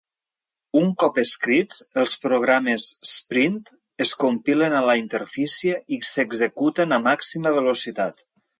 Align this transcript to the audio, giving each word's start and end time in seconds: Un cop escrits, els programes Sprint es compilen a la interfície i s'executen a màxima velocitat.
Un 0.79 0.87
cop 1.01 1.19
escrits, 1.23 1.77
els 2.03 2.15
programes 2.23 2.87
Sprint 3.11 3.61
es 4.07 4.15
compilen 4.23 4.77
a 4.79 4.81
la 4.91 4.97
interfície 5.03 5.79
i 5.99 6.01
s'executen 6.13 6.97
a 6.99 7.01
màxima 7.11 7.57
velocitat. 7.61 8.27